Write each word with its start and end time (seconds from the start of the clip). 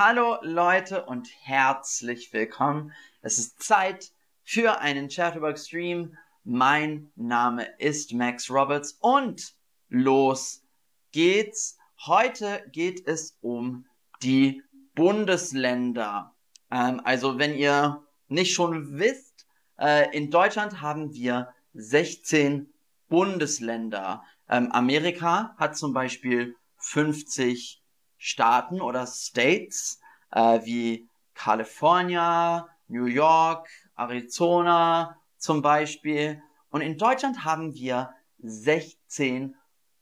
Hallo 0.00 0.38
Leute 0.42 1.06
und 1.06 1.28
herzlich 1.42 2.32
willkommen. 2.32 2.92
Es 3.20 3.36
ist 3.36 3.60
Zeit 3.60 4.12
für 4.44 4.78
einen 4.78 5.08
Chatterbox 5.08 5.66
Stream. 5.66 6.16
Mein 6.44 7.10
Name 7.16 7.66
ist 7.78 8.12
Max 8.12 8.48
Roberts 8.48 8.96
und 9.00 9.56
los 9.88 10.62
geht's. 11.10 11.78
Heute 12.06 12.64
geht 12.70 13.08
es 13.08 13.38
um 13.40 13.86
die 14.22 14.62
Bundesländer. 14.94 16.32
Ähm, 16.70 17.00
also 17.02 17.40
wenn 17.40 17.56
ihr 17.56 18.00
nicht 18.28 18.54
schon 18.54 19.00
wisst, 19.00 19.48
äh, 19.80 20.16
in 20.16 20.30
Deutschland 20.30 20.80
haben 20.80 21.12
wir 21.12 21.52
16 21.74 22.72
Bundesländer. 23.08 24.22
Ähm, 24.48 24.70
Amerika 24.70 25.56
hat 25.58 25.76
zum 25.76 25.92
Beispiel 25.92 26.54
50 26.76 27.77
Staaten 28.18 28.80
oder 28.80 29.06
States 29.06 30.00
äh, 30.32 30.60
wie 30.64 31.08
California, 31.34 32.68
New 32.88 33.06
York, 33.06 33.68
Arizona 33.96 35.16
zum 35.36 35.62
Beispiel. 35.62 36.42
Und 36.70 36.80
in 36.80 36.98
Deutschland 36.98 37.44
haben 37.44 37.74
wir 37.74 38.10
16 38.38 39.54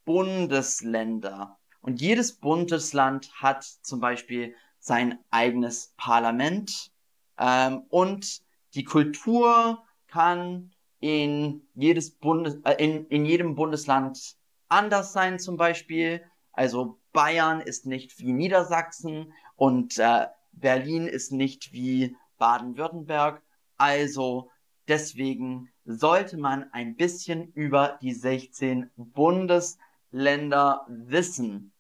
Bundesländer. 0.05 1.59
Und 1.81 2.01
jedes 2.01 2.37
Bundesland 2.39 3.31
hat 3.35 3.65
zum 3.65 4.01
Beispiel 4.01 4.55
sein 4.79 5.19
eigenes 5.31 5.93
Parlament. 5.97 6.91
Ähm, 7.39 7.85
und 7.89 8.43
die 8.75 8.85
Kultur 8.85 9.83
kann 10.07 10.73
in, 11.01 11.63
jedes 11.75 12.11
Bundes, 12.11 12.57
äh, 12.65 12.83
in, 12.83 13.07
in 13.07 13.25
jedem 13.25 13.55
Bundesland 13.55 14.37
anders 14.69 15.13
sein 15.13 15.39
zum 15.39 15.57
Beispiel. 15.57 16.23
Also 16.53 16.99
Bayern 17.17 17.63
ist 17.63 17.87
nicht 17.87 18.19
wie 18.19 18.35
Niedersachsen 18.35 19.33
und 19.55 19.99
äh, 19.99 20.27
Berlin 20.53 21.07
ist 21.07 21.33
nicht 21.33 21.73
wie 21.73 22.15
Baden-Württemberg. 22.37 23.41
Also 23.79 24.51
deswegen 24.87 25.73
sollte 25.87 26.37
man 26.37 26.71
ein 26.75 26.95
bisschen 26.95 27.53
über 27.55 27.99
die 28.03 28.13
16 28.13 28.91
Bundesländer 28.97 30.85
wissen. 30.91 31.73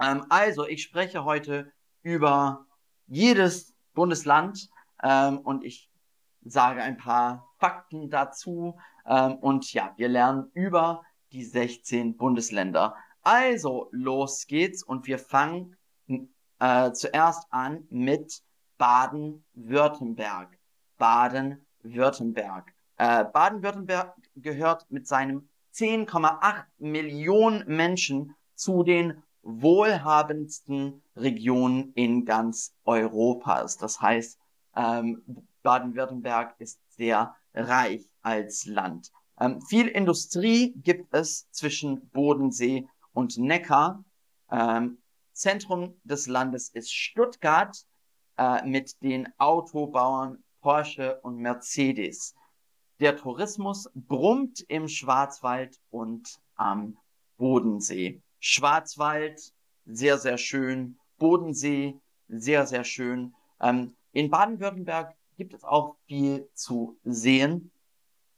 Ähm, 0.00 0.26
also 0.30 0.66
ich 0.66 0.82
spreche 0.82 1.24
heute 1.24 1.72
über 2.02 2.66
jedes 3.06 3.72
Bundesland 3.94 4.68
ähm, 5.00 5.38
und 5.38 5.62
ich 5.62 5.92
sage 6.44 6.82
ein 6.82 6.96
paar 6.96 7.48
Fakten 7.60 8.10
dazu. 8.10 8.76
Ähm, 9.06 9.36
und 9.36 9.72
ja, 9.72 9.94
wir 9.96 10.08
lernen 10.08 10.50
über 10.54 11.04
die 11.30 11.44
16 11.44 12.16
Bundesländer. 12.16 12.96
Also, 13.26 13.88
los 13.90 14.46
geht's 14.46 14.84
und 14.84 15.08
wir 15.08 15.18
fangen 15.18 15.76
äh, 16.60 16.92
zuerst 16.92 17.44
an 17.50 17.84
mit 17.90 18.40
Baden-Württemberg. 18.78 20.56
Baden-Württemberg. 20.96 22.72
Äh, 22.98 23.24
Baden-Württemberg 23.24 24.14
gehört 24.36 24.88
mit 24.92 25.08
seinem 25.08 25.48
10,8 25.74 26.66
Millionen 26.78 27.66
Menschen 27.66 28.36
zu 28.54 28.84
den 28.84 29.20
wohlhabendsten 29.42 31.02
Regionen 31.16 31.92
in 31.94 32.26
ganz 32.26 32.76
Europas. 32.84 33.76
Das 33.76 34.00
heißt, 34.00 34.38
ähm, 34.76 35.48
Baden-Württemberg 35.64 36.54
ist 36.60 36.78
sehr 36.90 37.34
reich 37.54 38.08
als 38.22 38.66
Land. 38.66 39.10
Ähm, 39.40 39.60
viel 39.62 39.88
Industrie 39.88 40.74
gibt 40.76 41.12
es 41.12 41.50
zwischen 41.50 42.08
Bodensee 42.10 42.88
und 43.16 43.38
Neckar. 43.38 44.04
Ähm, 44.50 44.98
Zentrum 45.32 45.98
des 46.04 46.26
Landes 46.26 46.68
ist 46.68 46.92
Stuttgart 46.92 47.74
äh, 48.36 48.62
mit 48.66 49.02
den 49.02 49.26
Autobauern 49.38 50.44
Porsche 50.60 51.18
und 51.22 51.38
Mercedes. 51.38 52.34
Der 53.00 53.16
Tourismus 53.16 53.90
brummt 53.94 54.60
im 54.68 54.86
Schwarzwald 54.86 55.80
und 55.90 56.40
am 56.56 56.98
Bodensee. 57.38 58.20
Schwarzwald, 58.38 59.52
sehr, 59.86 60.18
sehr 60.18 60.36
schön. 60.36 60.98
Bodensee, 61.18 61.98
sehr, 62.28 62.66
sehr 62.66 62.84
schön. 62.84 63.34
Ähm, 63.60 63.96
in 64.12 64.30
Baden-Württemberg 64.30 65.14
gibt 65.38 65.54
es 65.54 65.64
auch 65.64 65.96
viel 66.06 66.48
zu 66.52 66.98
sehen. 67.02 67.70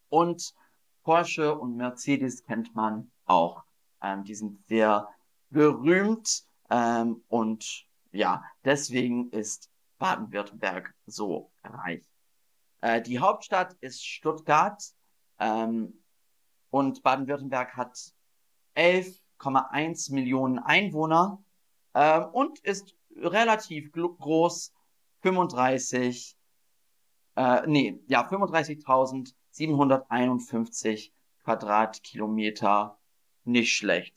Und 0.08 0.54
Porsche 1.02 1.58
und 1.58 1.76
Mercedes 1.76 2.44
kennt 2.44 2.74
man 2.76 3.10
auch. 3.24 3.64
Ähm, 4.02 4.24
die 4.24 4.34
sind 4.34 4.58
sehr 4.68 5.08
berühmt 5.50 6.44
ähm, 6.70 7.22
und 7.28 7.86
ja, 8.12 8.42
deswegen 8.64 9.30
ist 9.30 9.70
Baden-Württemberg 9.98 10.94
so 11.06 11.50
reich. 11.64 12.04
Äh, 12.80 13.02
die 13.02 13.18
Hauptstadt 13.18 13.74
ist 13.80 14.06
Stuttgart 14.06 14.82
ähm, 15.38 16.02
und 16.70 17.02
Baden-Württemberg 17.02 17.76
hat 17.76 17.98
11,1 18.76 20.12
Millionen 20.12 20.58
Einwohner 20.58 21.42
äh, 21.94 22.20
und 22.20 22.58
ist 22.60 22.94
relativ 23.16 23.90
groß, 23.92 24.74
35, 25.22 26.36
äh, 27.36 27.66
nee, 27.66 27.98
ja, 28.06 28.28
35.751 28.28 31.10
Quadratkilometer 31.42 32.97
nicht 33.48 33.74
schlecht. 33.74 34.14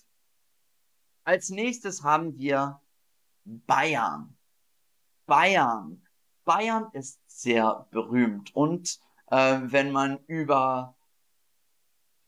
Als 1.23 1.49
nächstes 1.49 2.03
haben 2.03 2.37
wir 2.37 2.81
Bayern. 3.45 4.37
Bayern. 5.25 6.05
Bayern 6.43 6.89
ist 6.93 7.19
sehr 7.27 7.87
berühmt 7.91 8.55
und 8.55 8.99
äh, 9.27 9.59
wenn 9.63 9.91
man 9.91 10.19
über 10.25 10.95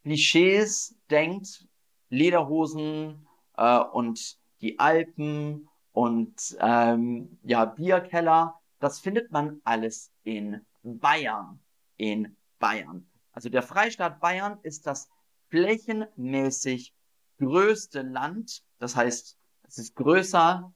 Klischees 0.04 0.96
denkt, 1.10 1.68
Lederhosen 2.10 3.28
äh, 3.58 3.80
und 3.80 4.38
die 4.62 4.80
Alpen 4.80 5.68
und 5.92 6.58
ähm, 6.60 7.40
ja 7.44 7.66
Bierkeller, 7.66 8.60
das 8.80 9.00
findet 9.00 9.32
man 9.32 9.62
alles 9.64 10.12
in 10.24 10.66
Bayern. 10.84 11.60
In 11.98 12.38
Bayern. 12.60 13.10
Also 13.32 13.50
der 13.50 13.64
Freistaat 13.64 14.20
Bayern 14.20 14.60
ist 14.62 14.86
das 14.86 15.10
flächenmäßig 15.54 16.96
größte 17.38 18.02
Land. 18.02 18.64
Das 18.80 18.96
heißt, 18.96 19.38
es 19.62 19.78
ist 19.78 19.96
größer 19.96 20.74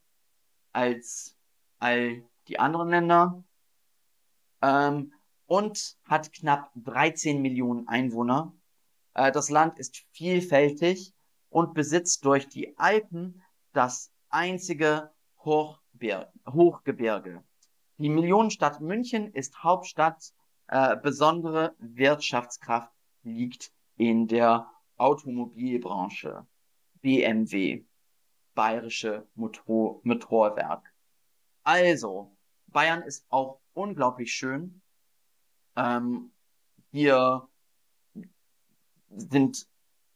als 0.72 1.36
all 1.80 2.22
die 2.46 2.60
anderen 2.60 2.90
Länder 2.90 3.44
ähm, 4.62 5.12
und 5.46 5.98
hat 6.04 6.32
knapp 6.32 6.70
13 6.76 7.42
Millionen 7.42 7.88
Einwohner. 7.88 8.52
Äh, 9.14 9.32
das 9.32 9.50
Land 9.50 9.80
ist 9.80 9.96
vielfältig 10.12 11.12
und 11.48 11.74
besitzt 11.74 12.24
durch 12.24 12.48
die 12.48 12.78
Alpen 12.78 13.42
das 13.72 14.12
einzige 14.28 15.10
Hochber 15.38 16.32
Hochgebirge. 16.46 17.42
Die 17.96 18.10
Millionenstadt 18.10 18.80
München 18.80 19.32
ist 19.32 19.60
Hauptstadt. 19.64 20.32
Äh, 20.68 20.96
besondere 20.98 21.74
Wirtschaftskraft 21.78 22.92
liegt 23.24 23.72
in 23.98 24.26
der 24.26 24.70
Automobilbranche. 24.96 26.46
BMW, 27.00 27.84
Bayerische 28.54 29.28
Motor 29.34 30.00
Motorwerk. 30.02 30.92
Also, 31.62 32.34
Bayern 32.66 33.02
ist 33.02 33.26
auch 33.28 33.60
unglaublich 33.74 34.32
schön. 34.32 34.80
Ähm, 35.76 36.32
hier 36.90 37.48
sind 39.10 39.68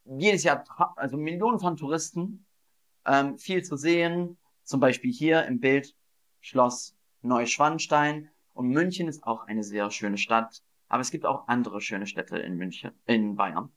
jedes 0.05 0.43
Jahr 0.43 0.65
also 0.97 1.15
Millionen 1.17 1.59
von 1.59 1.77
Touristen, 1.77 2.45
ähm, 3.05 3.37
viel 3.37 3.63
zu 3.63 3.77
sehen. 3.77 4.37
Zum 4.63 4.79
Beispiel 4.79 5.11
hier 5.11 5.45
im 5.45 5.59
Bild 5.59 5.95
Schloss 6.41 6.97
Neuschwanstein. 7.21 8.29
Und 8.53 8.69
München 8.69 9.07
ist 9.07 9.23
auch 9.23 9.47
eine 9.47 9.63
sehr 9.63 9.89
schöne 9.91 10.17
Stadt. 10.17 10.61
Aber 10.89 11.01
es 11.01 11.11
gibt 11.11 11.25
auch 11.25 11.47
andere 11.47 11.81
schöne 11.81 12.05
Städte 12.07 12.37
in 12.37 12.55
München, 12.55 12.91
in 13.05 13.35
Bayern. 13.35 13.71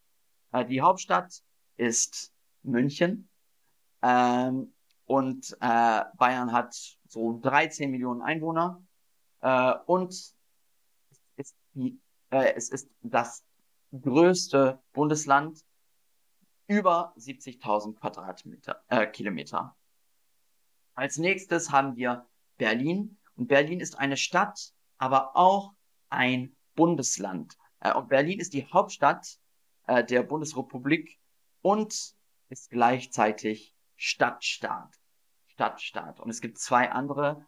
Äh, 0.52 0.64
die 0.64 0.80
Hauptstadt 0.80 1.42
ist 1.76 2.32
München. 2.62 3.28
Ähm, 4.02 4.72
und 5.06 5.56
äh, 5.60 6.04
Bayern 6.16 6.52
hat 6.52 6.74
so 7.08 7.38
13 7.40 7.90
Millionen 7.90 8.22
Einwohner. 8.22 8.82
Äh, 9.40 9.74
und 9.86 10.10
es 10.10 10.34
ist, 11.36 11.56
die, 11.74 11.98
äh, 12.30 12.54
es 12.54 12.70
ist 12.70 12.90
das 13.02 13.44
größte 13.92 14.80
Bundesland 14.92 15.64
über 16.66 17.14
70.000 17.16 17.94
Quadratmeter, 17.94 18.82
äh, 18.88 19.06
Kilometer. 19.06 19.76
Als 20.94 21.18
nächstes 21.18 21.70
haben 21.70 21.96
wir 21.96 22.26
Berlin. 22.56 23.18
Und 23.36 23.48
Berlin 23.48 23.80
ist 23.80 23.98
eine 23.98 24.16
Stadt, 24.16 24.72
aber 24.98 25.36
auch 25.36 25.74
ein 26.08 26.56
Bundesland. 26.74 27.56
Äh, 27.80 27.94
und 27.94 28.08
Berlin 28.08 28.40
ist 28.40 28.54
die 28.54 28.66
Hauptstadt 28.66 29.38
äh, 29.86 30.04
der 30.04 30.22
Bundesrepublik 30.22 31.18
und 31.62 32.14
ist 32.48 32.70
gleichzeitig 32.70 33.74
Stadtstaat. 33.96 34.94
Stadtstaat. 35.46 36.20
Und 36.20 36.30
es 36.30 36.40
gibt 36.40 36.58
zwei 36.58 36.90
andere 36.90 37.44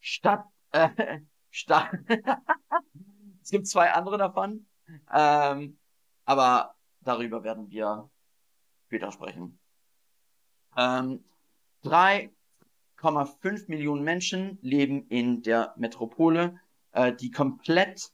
Stadt, 0.00 0.46
äh, 0.72 1.20
Stadt. 1.50 1.90
es 3.42 3.50
gibt 3.50 3.66
zwei 3.66 3.92
andere 3.92 4.18
davon, 4.18 4.66
ähm, 5.12 5.78
aber 6.24 6.74
darüber 7.00 7.42
werden 7.44 7.70
wir 7.70 8.08
später 8.86 9.12
sprechen. 9.12 9.58
Ähm, 10.76 11.24
3,5 11.84 13.68
Millionen 13.68 14.04
Menschen 14.04 14.58
leben 14.62 15.06
in 15.08 15.42
der 15.42 15.74
Metropole, 15.76 16.60
äh, 16.92 17.12
die 17.12 17.30
komplett 17.30 18.12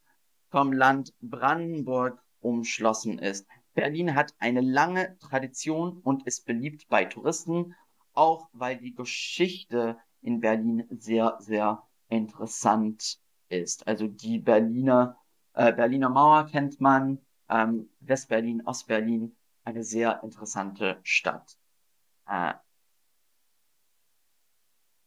vom 0.50 0.72
Land 0.72 1.12
Brandenburg 1.20 2.22
umschlossen 2.40 3.19
ist. 3.19 3.46
Berlin 3.76 4.14
hat 4.14 4.34
eine 4.38 4.62
lange 4.62 5.19
Tradition 5.19 5.99
und 5.99 6.26
ist 6.26 6.46
beliebt 6.46 6.88
bei 6.88 7.05
Touristen, 7.05 7.76
auch 8.14 8.49
weil 8.55 8.78
die 8.78 8.94
Geschichte 8.94 9.99
in 10.23 10.40
Berlin 10.40 10.87
sehr, 10.90 11.37
sehr 11.40 11.82
interessant 12.08 13.20
ist. 13.50 13.87
Also 13.87 14.08
die 14.08 14.38
Berliner, 14.38 15.19
äh, 15.52 15.73
Berliner 15.75 16.08
Mauer 16.08 16.46
kennt 16.46 16.81
man, 16.81 17.20
ähm, 17.50 17.90
Westberlin, 18.00 18.67
Ostberlin, 18.67 19.37
eine 19.62 19.84
sehr 19.84 20.22
interessante 20.22 20.99
Stadt. 21.02 21.58
Äh, 22.26 22.55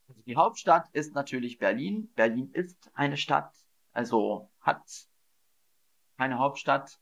also 0.08 0.22
die 0.28 0.36
Hauptstadt 0.36 0.90
ist 0.94 1.16
natürlich 1.16 1.58
Berlin. 1.58 2.12
Berlin 2.14 2.52
ist 2.54 2.92
eine 2.94 3.18
Stadt, 3.18 3.52
also 3.94 4.48
hat 4.62 4.84
keine 6.18 6.38
Hauptstadt. 6.38 7.00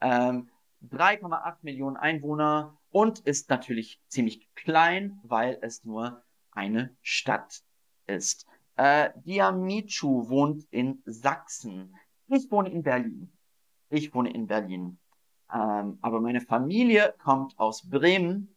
Ähm, 0.00 0.48
3,8 0.90 1.56
Millionen 1.62 1.96
Einwohner 1.96 2.78
und 2.90 3.20
ist 3.20 3.50
natürlich 3.50 4.00
ziemlich 4.08 4.48
klein, 4.54 5.18
weil 5.22 5.58
es 5.62 5.84
nur 5.84 6.22
eine 6.52 6.96
Stadt 7.02 7.62
ist. 8.06 8.46
Äh, 8.76 9.10
Diamichu 9.16 10.28
wohnt 10.28 10.64
in 10.70 11.02
Sachsen. 11.04 11.94
Ich 12.28 12.50
wohne 12.50 12.70
in 12.70 12.82
Berlin. 12.82 13.32
Ich 13.88 14.14
wohne 14.14 14.32
in 14.32 14.46
Berlin. 14.46 14.98
Ähm, 15.52 15.98
aber 16.00 16.20
meine 16.20 16.40
Familie 16.40 17.14
kommt 17.22 17.58
aus 17.58 17.88
Bremen. 17.88 18.56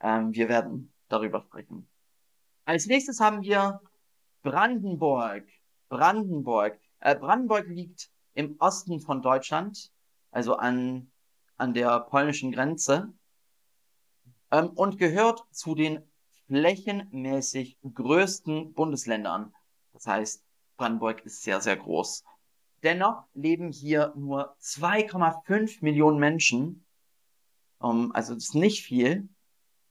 Ähm, 0.00 0.32
wir 0.34 0.48
werden 0.48 0.92
darüber 1.08 1.42
sprechen. 1.42 1.88
Als 2.64 2.86
nächstes 2.86 3.20
haben 3.20 3.42
wir 3.42 3.80
Brandenburg. 4.42 5.44
Brandenburg. 5.88 6.78
Äh, 7.00 7.16
Brandenburg 7.16 7.68
liegt 7.68 8.10
im 8.34 8.56
Osten 8.58 9.00
von 9.00 9.20
Deutschland, 9.20 9.92
also 10.30 10.56
an 10.56 11.11
an 11.56 11.74
der 11.74 12.00
polnischen 12.00 12.52
Grenze 12.52 13.12
ähm, 14.50 14.70
und 14.70 14.98
gehört 14.98 15.44
zu 15.50 15.74
den 15.74 16.02
flächenmäßig 16.46 17.78
größten 17.94 18.74
Bundesländern. 18.74 19.54
Das 19.92 20.06
heißt, 20.06 20.44
Brandenburg 20.76 21.24
ist 21.24 21.42
sehr, 21.42 21.60
sehr 21.60 21.76
groß. 21.76 22.24
Dennoch 22.82 23.24
leben 23.34 23.70
hier 23.70 24.12
nur 24.16 24.56
2,5 24.60 25.78
Millionen 25.82 26.18
Menschen. 26.18 26.84
Um, 27.78 28.06
ähm, 28.06 28.12
also 28.12 28.34
das 28.34 28.44
ist 28.44 28.54
nicht 28.54 28.84
viel. 28.84 29.28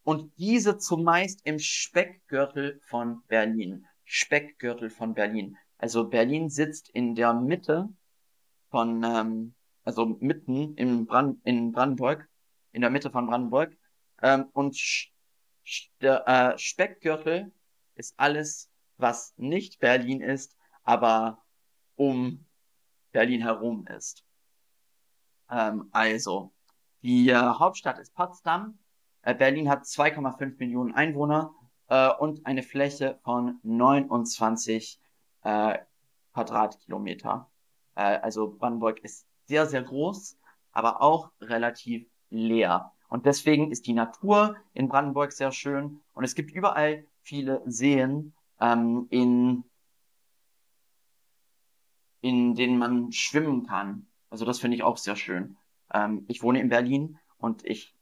Und 0.03 0.37
diese 0.37 0.77
zumeist 0.77 1.41
im 1.45 1.59
Speckgürtel 1.59 2.81
von 2.85 3.23
Berlin. 3.27 3.85
Speckgürtel 4.03 4.89
von 4.89 5.13
Berlin. 5.13 5.57
Also 5.77 6.09
Berlin 6.09 6.49
sitzt 6.49 6.89
in 6.89 7.15
der 7.15 7.33
Mitte 7.33 7.89
von, 8.69 9.03
ähm, 9.03 9.55
also 9.83 10.05
mitten 10.05 10.75
in, 10.75 11.05
Brand 11.05 11.39
in 11.45 11.71
Brandenburg, 11.71 12.29
in 12.71 12.81
der 12.81 12.89
Mitte 12.89 13.09
von 13.09 13.27
Brandenburg. 13.27 13.75
Ähm, 14.21 14.45
und 14.53 14.77
der 16.01 16.27
äh, 16.27 16.57
Speckgürtel 16.57 17.51
ist 17.95 18.13
alles, 18.17 18.69
was 18.97 19.33
nicht 19.37 19.79
Berlin 19.79 20.21
ist, 20.21 20.55
aber 20.83 21.43
um 21.95 22.45
Berlin 23.11 23.41
herum 23.41 23.87
ist. 23.87 24.23
Ähm, 25.49 25.89
also, 25.91 26.53
die 27.01 27.29
äh, 27.29 27.35
Hauptstadt 27.35 27.99
ist 27.99 28.13
Potsdam. 28.13 28.79
Äh, 29.21 29.35
Berlin 29.35 29.69
hat 29.69 29.83
2,5 29.83 30.57
Millionen 30.59 30.93
Einwohner 30.93 31.53
äh, 31.87 32.09
und 32.09 32.45
eine 32.45 32.63
Fläche 32.63 33.19
von 33.23 33.59
29 33.63 34.99
äh, 35.43 35.79
Quadratkilometer. 36.33 37.51
Äh, 37.95 38.17
also 38.19 38.51
Brandenburg 38.51 38.99
ist 38.99 39.27
sehr, 39.51 39.65
sehr 39.65 39.83
groß, 39.83 40.37
aber 40.71 41.01
auch 41.01 41.29
relativ 41.41 42.07
leer. 42.29 42.93
Und 43.09 43.25
deswegen 43.25 43.69
ist 43.69 43.85
die 43.85 43.91
Natur 43.93 44.55
in 44.73 44.87
Brandenburg 44.87 45.33
sehr 45.33 45.51
schön 45.51 45.99
und 46.13 46.23
es 46.23 46.35
gibt 46.35 46.51
überall 46.51 47.05
viele 47.21 47.61
Seen, 47.65 48.33
ähm, 48.61 49.07
in, 49.09 49.65
in 52.21 52.55
denen 52.55 52.77
man 52.77 53.11
schwimmen 53.11 53.67
kann. 53.67 54.07
Also 54.29 54.45
das 54.45 54.59
finde 54.59 54.77
ich 54.77 54.83
auch 54.83 54.95
sehr 54.95 55.17
schön. 55.17 55.57
Ähm, 55.93 56.23
ich 56.29 56.41
wohne 56.41 56.61
in 56.61 56.69
Berlin 56.69 57.19
und 57.37 57.65
ich 57.65 57.93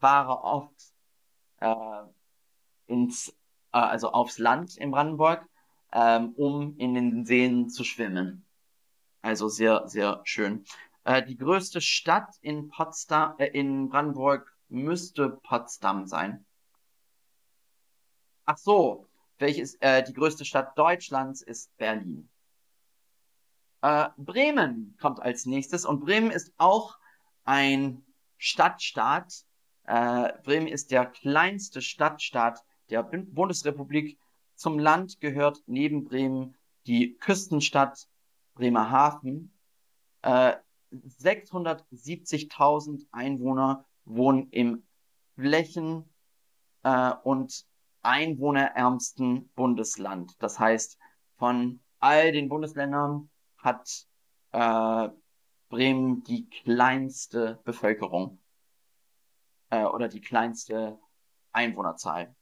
fahre 0.00 0.44
oft 0.44 0.92
äh, 1.60 2.02
ins, 2.88 3.30
äh, 3.72 3.78
also 3.78 4.12
aufs 4.12 4.36
Land 4.36 4.76
in 4.76 4.90
Brandenburg, 4.90 5.48
ähm, 5.92 6.34
um 6.36 6.76
in 6.76 6.92
den 6.92 7.24
Seen 7.24 7.70
zu 7.70 7.84
schwimmen. 7.84 8.43
Also 9.24 9.48
sehr, 9.48 9.88
sehr 9.88 10.20
schön. 10.24 10.66
Äh, 11.04 11.24
die 11.24 11.38
größte 11.38 11.80
Stadt 11.80 12.36
in 12.42 12.68
Potsdam, 12.68 13.34
äh, 13.38 13.46
in 13.46 13.88
Brandenburg 13.88 14.54
müsste 14.68 15.30
Potsdam 15.30 16.06
sein. 16.06 16.44
Ach 18.44 18.58
so, 18.58 19.08
welches, 19.38 19.76
äh, 19.76 20.02
die 20.02 20.12
größte 20.12 20.44
Stadt 20.44 20.76
Deutschlands 20.76 21.40
ist 21.40 21.74
Berlin. 21.78 22.28
Äh, 23.80 24.10
Bremen 24.18 24.94
kommt 25.00 25.20
als 25.20 25.46
nächstes 25.46 25.86
und 25.86 26.00
Bremen 26.00 26.30
ist 26.30 26.52
auch 26.58 26.98
ein 27.44 28.04
Stadtstaat. 28.36 29.46
Äh, 29.84 30.34
Bremen 30.42 30.68
ist 30.68 30.90
der 30.90 31.06
kleinste 31.06 31.80
Stadtstaat 31.80 32.62
der 32.90 33.02
Bundesrepublik. 33.02 34.18
Zum 34.54 34.78
Land 34.78 35.18
gehört 35.22 35.62
neben 35.64 36.04
Bremen 36.04 36.58
die 36.86 37.16
Küstenstadt 37.16 38.06
Bremerhaven. 38.54 39.52
Äh, 40.22 40.54
670.000 40.92 43.06
Einwohner 43.10 43.84
wohnen 44.04 44.48
im 44.50 44.86
Flächen- 45.36 46.08
äh, 46.82 47.12
und 47.24 47.66
einwohnerärmsten 48.02 49.50
Bundesland. 49.54 50.32
Das 50.38 50.58
heißt, 50.58 50.98
von 51.36 51.80
all 51.98 52.32
den 52.32 52.48
Bundesländern 52.48 53.30
hat 53.58 54.06
äh, 54.52 55.08
Bremen 55.68 56.22
die 56.22 56.48
kleinste 56.48 57.60
Bevölkerung 57.64 58.38
äh, 59.70 59.84
oder 59.84 60.08
die 60.08 60.20
kleinste 60.20 60.98
Einwohnerzahl. 61.52 62.34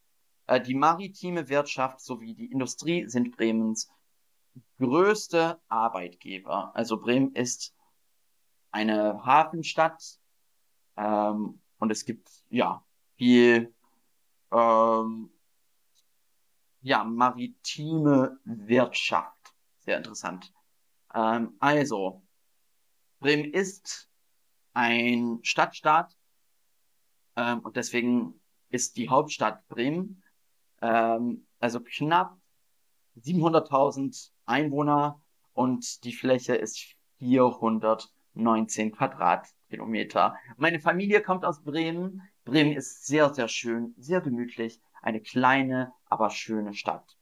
Äh, 0.46 0.60
die 0.60 0.74
maritime 0.74 1.48
Wirtschaft 1.48 2.00
sowie 2.00 2.34
die 2.34 2.50
Industrie 2.50 3.08
sind 3.08 3.36
Bremens 3.36 3.90
größte 4.82 5.60
Arbeitgeber. 5.68 6.74
Also 6.74 7.00
Bremen 7.00 7.34
ist 7.34 7.74
eine 8.70 9.24
Hafenstadt 9.24 10.18
ähm, 10.96 11.60
und 11.78 11.90
es 11.90 12.04
gibt 12.04 12.28
ja 12.48 12.84
viel 13.16 13.74
ähm, 14.52 15.30
ja 16.80 17.04
maritime 17.04 18.38
Wirtschaft. 18.44 19.54
Sehr 19.78 19.98
interessant. 19.98 20.52
Ähm, 21.14 21.56
also 21.58 22.22
Bremen 23.20 23.52
ist 23.52 24.10
ein 24.74 25.38
Stadtstaat 25.42 26.16
ähm, 27.36 27.60
und 27.60 27.76
deswegen 27.76 28.40
ist 28.68 28.96
die 28.96 29.08
Hauptstadt 29.08 29.66
Bremen. 29.68 30.22
Ähm, 30.80 31.46
also 31.58 31.80
knapp 31.80 32.36
700.000 33.20 34.30
Einwohner 34.46 35.20
und 35.52 36.04
die 36.04 36.12
Fläche 36.12 36.54
ist 36.54 36.96
419 37.18 38.92
Quadratkilometer. 38.92 40.36
Meine 40.56 40.80
Familie 40.80 41.22
kommt 41.22 41.44
aus 41.44 41.62
Bremen. 41.62 42.22
Bremen 42.44 42.72
ist 42.72 43.06
sehr, 43.06 43.32
sehr 43.32 43.48
schön, 43.48 43.94
sehr 43.98 44.20
gemütlich. 44.20 44.80
Eine 45.02 45.20
kleine, 45.20 45.92
aber 46.06 46.30
schöne 46.30 46.74
Stadt. 46.74 47.16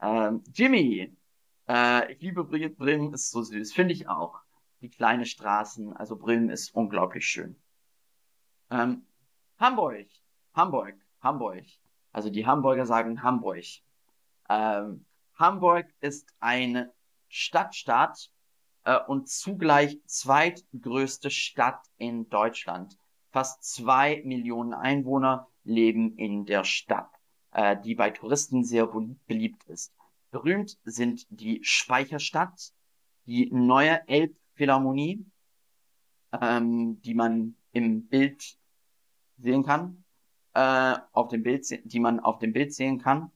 Ähm, 0.00 0.42
Jimmy, 0.52 1.16
äh, 1.68 2.12
ich 2.12 2.20
liebe 2.20 2.44
Bremen, 2.44 3.12
ist 3.12 3.30
so 3.30 3.42
süß, 3.42 3.72
finde 3.72 3.94
ich 3.94 4.08
auch. 4.08 4.40
Die 4.80 4.90
kleine 4.90 5.24
Straßen, 5.24 5.94
also 5.94 6.16
Bremen 6.16 6.50
ist 6.50 6.74
unglaublich 6.74 7.26
schön. 7.26 7.56
Ähm, 8.70 9.06
Hamburg, 9.58 10.06
Hamburg, 10.52 10.94
Hamburg. 11.20 11.64
Also 12.12 12.30
die 12.30 12.46
Hamburger 12.46 12.86
sagen 12.86 13.22
Hamburg. 13.22 13.64
Ähm, 14.48 15.06
Hamburg 15.34 15.86
ist 16.00 16.32
eine 16.40 16.92
Stadtstaat 17.28 18.30
äh, 18.84 18.98
und 19.06 19.28
zugleich 19.28 19.98
zweitgrößte 20.06 21.30
Stadt 21.30 21.80
in 21.96 22.28
Deutschland. 22.28 22.96
Fast 23.30 23.64
zwei 23.64 24.22
Millionen 24.24 24.74
Einwohner 24.74 25.48
leben 25.64 26.16
in 26.16 26.44
der 26.44 26.64
Stadt, 26.64 27.10
äh, 27.52 27.76
die 27.82 27.94
bei 27.94 28.10
Touristen 28.10 28.64
sehr 28.64 28.86
beliebt 29.26 29.64
ist. 29.64 29.92
berühmt 30.30 30.78
sind 30.84 31.26
die 31.30 31.60
Speicherstadt, 31.62 32.72
die 33.26 33.50
neue 33.52 34.06
Elbphilharmonie, 34.08 35.24
ähm, 36.40 37.00
die 37.02 37.14
man 37.14 37.56
im 37.72 38.06
Bild 38.06 38.58
sehen 39.38 39.64
kann, 39.64 40.04
äh, 40.54 40.96
auf 41.12 41.28
dem 41.28 41.42
Bild, 41.42 41.66
die 41.84 42.00
man 42.00 42.20
auf 42.20 42.38
dem 42.38 42.52
Bild 42.52 42.74
sehen 42.74 42.98
kann, 42.98 43.30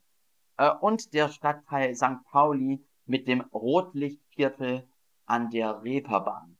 äh, 0.58 0.70
und 0.70 1.14
der 1.14 1.28
Stadtteil 1.28 1.94
St. 1.94 2.22
Pauli 2.30 2.84
mit 3.06 3.26
dem 3.26 3.40
Rotlichtviertel 3.40 4.86
an 5.26 5.50
der 5.50 5.82
Reeperbahn. 5.82 6.58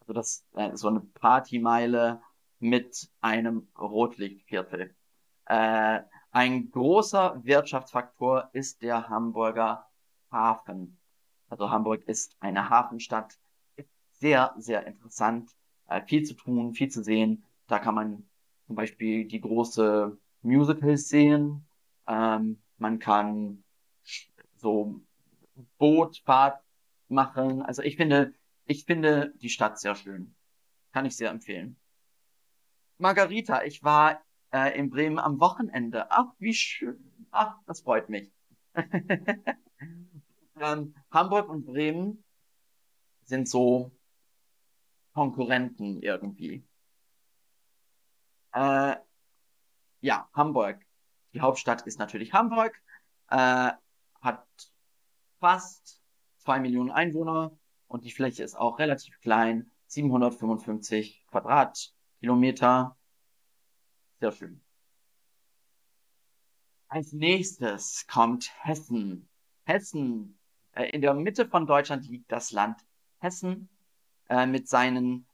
Also 0.00 0.12
das 0.12 0.46
äh, 0.54 0.76
so 0.76 0.88
eine 0.88 1.00
Partymeile 1.00 2.20
mit 2.58 3.08
einem 3.20 3.68
Rotlichtviertel. 3.78 4.94
Äh, 5.46 6.00
ein 6.32 6.70
großer 6.70 7.40
Wirtschaftsfaktor 7.42 8.50
ist 8.52 8.82
der 8.82 9.08
Hamburger 9.08 9.88
Hafen. 10.30 10.98
Also 11.48 11.70
Hamburg 11.70 12.04
ist 12.04 12.36
eine 12.40 12.70
Hafenstadt. 12.70 13.38
Sehr, 14.12 14.54
sehr 14.58 14.86
interessant. 14.86 15.50
Äh, 15.88 16.02
viel 16.02 16.22
zu 16.24 16.34
tun, 16.34 16.74
viel 16.74 16.90
zu 16.90 17.02
sehen. 17.02 17.44
Da 17.66 17.78
kann 17.78 17.94
man 17.94 18.28
zum 18.66 18.76
Beispiel 18.76 19.26
die 19.26 19.40
große 19.40 20.16
Musicals 20.42 21.08
sehen. 21.08 21.66
Ähm, 22.06 22.62
man 22.80 22.98
kann 22.98 23.62
so 24.56 25.00
Bootfahrt 25.78 26.62
machen. 27.08 27.62
Also 27.62 27.82
ich 27.82 27.96
finde, 27.96 28.34
ich 28.64 28.84
finde 28.84 29.32
die 29.36 29.50
Stadt 29.50 29.78
sehr 29.78 29.94
schön. 29.94 30.34
Kann 30.92 31.06
ich 31.06 31.16
sehr 31.16 31.30
empfehlen. 31.30 31.76
Margarita, 32.98 33.62
ich 33.62 33.82
war 33.82 34.22
äh, 34.52 34.76
in 34.78 34.90
Bremen 34.90 35.18
am 35.18 35.40
Wochenende. 35.40 36.10
Ach, 36.10 36.32
wie 36.38 36.54
schön. 36.54 37.28
Ach, 37.30 37.56
das 37.66 37.80
freut 37.80 38.08
mich. 38.08 38.32
ähm, 40.60 40.94
Hamburg 41.10 41.48
und 41.48 41.66
Bremen 41.66 42.24
sind 43.24 43.48
so 43.48 43.92
Konkurrenten 45.12 46.02
irgendwie. 46.02 46.64
Äh, 48.52 48.96
ja, 50.00 50.28
Hamburg. 50.32 50.84
Die 51.32 51.40
Hauptstadt 51.40 51.82
ist 51.82 51.98
natürlich 51.98 52.32
Hamburg. 52.32 52.80
Äh, 53.28 53.72
hat 54.20 54.46
fast 55.38 56.00
zwei 56.38 56.60
Millionen 56.60 56.90
Einwohner 56.90 57.56
und 57.86 58.04
die 58.04 58.10
Fläche 58.10 58.42
ist 58.42 58.56
auch 58.56 58.78
relativ 58.78 59.20
klein. 59.20 59.70
755 59.86 61.24
Quadratkilometer. 61.28 62.96
Sehr 64.20 64.32
schön. 64.32 64.60
Als 66.88 67.12
nächstes 67.12 68.06
kommt 68.06 68.52
Hessen. 68.64 69.28
Hessen. 69.64 70.38
Äh, 70.72 70.90
in 70.90 71.00
der 71.00 71.14
Mitte 71.14 71.48
von 71.48 71.66
Deutschland 71.66 72.06
liegt 72.08 72.30
das 72.30 72.52
Land 72.52 72.84
Hessen 73.18 73.68
äh, 74.28 74.46
mit 74.46 74.68
seinen 74.68 75.26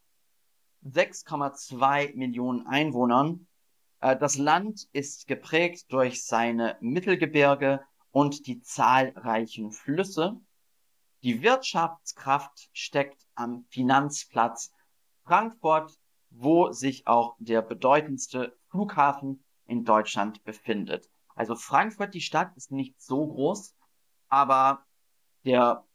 6,2 0.84 2.14
Millionen 2.14 2.66
Einwohnern. 2.66 3.46
Äh, 4.06 4.16
das 4.16 4.36
Land 4.36 4.88
ist 4.92 5.26
geprägt 5.26 5.86
durch 5.88 6.24
seine 6.24 6.76
Mittelgebirge 6.80 7.80
und 8.12 8.46
die 8.46 8.60
zahlreichen 8.60 9.72
Flüsse. 9.72 10.40
Die 11.22 11.42
Wirtschaftskraft 11.42 12.68
steckt 12.72 13.26
am 13.34 13.64
Finanzplatz 13.70 14.72
Frankfurt 15.24 15.92
wo 16.30 16.70
sich 16.72 17.06
auch 17.06 17.36
der 17.38 17.62
bedeutendste 17.62 18.56
Flughafen 18.68 19.42
in 19.64 19.84
Deutschland 19.84 20.44
befindet. 20.44 21.08
Also 21.34 21.54
Frankfurt, 21.54 22.12
die 22.12 22.20
Stadt, 22.20 22.54
ist 22.56 22.72
nicht 22.72 23.00
so 23.00 23.26
groß, 23.26 23.74
aber 24.28 24.84
der 25.44 25.86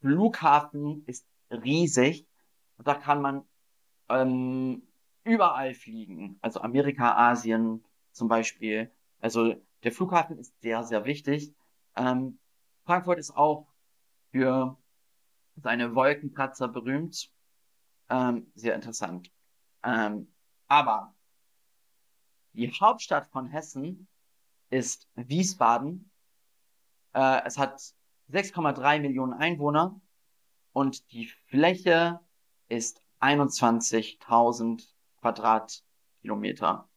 Flughafen 0.00 1.04
ist 1.06 1.26
riesig. 1.50 2.26
Da 2.78 2.94
kann 2.94 3.22
man 3.22 3.44
ähm, 4.08 4.86
überall 5.24 5.74
fliegen. 5.74 6.38
Also 6.40 6.60
Amerika, 6.60 7.16
Asien 7.16 7.84
zum 8.12 8.28
Beispiel. 8.28 8.90
Also 9.20 9.54
der 9.82 9.92
Flughafen 9.92 10.38
ist 10.38 10.60
sehr, 10.60 10.82
sehr 10.82 11.04
wichtig. 11.04 11.54
Ähm, 11.96 12.38
Frankfurt 12.84 13.18
ist 13.18 13.36
auch 13.36 13.66
für 14.30 14.76
seine 15.56 15.94
Wolkenkratzer 15.94 16.68
berühmt. 16.68 17.30
Ähm, 18.08 18.50
sehr 18.54 18.74
interessant. 18.74 19.30
Ähm, 19.84 20.32
aber 20.68 21.14
die 22.52 22.70
Hauptstadt 22.70 23.26
von 23.26 23.46
Hessen 23.46 24.08
ist 24.70 25.08
Wiesbaden. 25.14 26.10
Äh, 27.14 27.42
es 27.44 27.58
hat 27.58 27.80
6,3 28.30 29.00
Millionen 29.00 29.34
Einwohner 29.34 30.00
und 30.72 31.12
die 31.12 31.26
Fläche 31.26 32.20
ist 32.68 33.02
21.000 33.20 34.88
Quadratkilometer. 35.22 36.88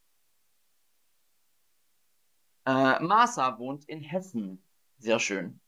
Äh, 2.66 3.00
Marsa 3.00 3.58
wohnt 3.58 3.88
in 3.88 4.02
Hessen. 4.02 4.62
Sehr 4.98 5.20
schön. 5.20 5.60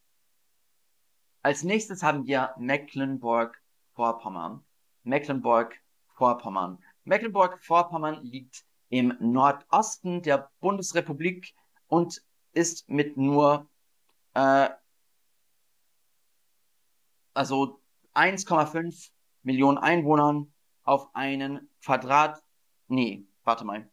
Als 1.43 1.63
nächstes 1.63 2.03
haben 2.03 2.27
wir 2.27 2.55
Mecklenburg-Vorpommern. 2.59 4.65
Mecklenburg-Vorpommern. 5.05 6.83
Mecklenburg-Vorpommern 7.05 8.25
liegt 8.25 8.65
im 8.89 9.17
Nordosten 9.21 10.23
der 10.23 10.51
Bundesrepublik 10.61 11.55
und 11.87 12.21
ist 12.53 12.89
mit 12.89 13.17
nur 13.17 13.69
äh, 14.35 14.69
also 17.35 17.81
1,5 18.15 19.11
Millionen 19.43 19.79
Einwohnern 19.79 20.53
auf 20.83 21.15
einen 21.15 21.71
Quadrat. 21.85 22.43
Nee, 22.89 23.27
warte 23.45 23.65
mal. 23.65 23.91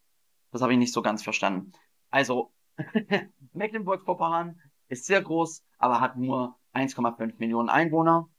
Das 0.51 0.61
habe 0.61 0.73
ich 0.73 0.79
nicht 0.79 0.93
so 0.93 1.01
ganz 1.01 1.23
verstanden. 1.23 1.73
Also 2.09 2.53
Mecklenburg-Vorpommern 3.53 4.59
ist 4.87 5.05
sehr 5.05 5.21
groß, 5.21 5.63
aber 5.77 6.01
hat 6.01 6.17
nur 6.17 6.57
1,5 6.73 7.35
Millionen 7.37 7.69
Einwohner 7.69 8.29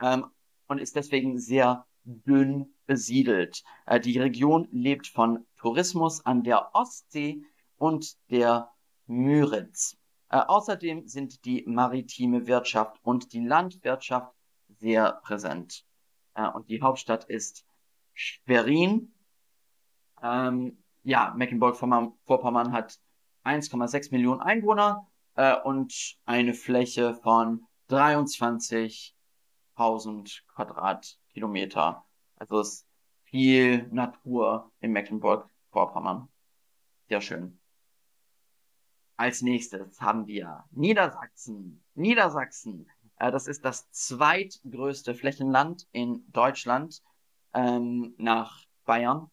ähm, 0.00 0.26
und 0.66 0.78
ist 0.78 0.96
deswegen 0.96 1.38
sehr 1.38 1.86
dünn 2.04 2.74
besiedelt. 2.86 3.62
Äh, 3.86 4.00
die 4.00 4.18
Region 4.18 4.68
lebt 4.70 5.06
von 5.06 5.46
Tourismus 5.56 6.24
an 6.24 6.42
der 6.42 6.74
Ostsee 6.74 7.42
und 7.76 8.16
der 8.30 8.70
Müritz. 9.06 9.96
Äh, 10.30 10.38
außerdem 10.38 11.06
sind 11.06 11.44
die 11.44 11.64
maritime 11.66 12.46
Wirtschaft 12.46 12.98
und 13.02 13.32
die 13.32 13.44
Landwirtschaft 13.44 14.32
sehr 14.68 15.20
präsent. 15.22 15.84
Äh, 16.34 16.48
und 16.48 16.68
die 16.68 16.80
Hauptstadt 16.80 17.24
ist 17.24 17.64
Schwerin. 18.14 19.12
Ähm, 20.22 20.78
ja, 21.02 21.34
Mecklenburg-Vorpommern 21.36 22.72
hat 22.72 22.98
1,6 23.44 24.12
Millionen 24.12 24.40
Einwohner 24.40 25.06
äh, 25.34 25.56
und 25.56 26.16
eine 26.24 26.54
Fläche 26.54 27.14
von 27.14 27.66
23.000 27.88 30.42
Quadratkilometer. 30.54 32.04
Also 32.36 32.60
es 32.60 32.68
ist 32.68 32.86
viel 33.24 33.88
Natur 33.90 34.70
in 34.80 34.92
Mecklenburg-Vorpommern. 34.92 36.28
Sehr 37.08 37.20
schön. 37.20 37.58
Als 39.16 39.42
nächstes 39.42 40.00
haben 40.00 40.26
wir 40.26 40.64
Niedersachsen. 40.70 41.84
Niedersachsen. 41.94 42.88
Äh, 43.16 43.30
das 43.30 43.46
ist 43.46 43.64
das 43.64 43.90
zweitgrößte 43.90 45.14
Flächenland 45.14 45.86
in 45.92 46.24
Deutschland 46.32 47.02
ähm, 47.52 48.14
nach 48.16 48.64
Bayern. 48.84 49.30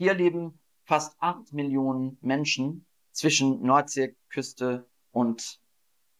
Hier 0.00 0.14
leben 0.14 0.60
fast 0.84 1.16
acht 1.18 1.52
Millionen 1.52 2.18
Menschen 2.20 2.86
zwischen 3.10 3.62
Nordseeküste 3.62 4.88
und 5.10 5.60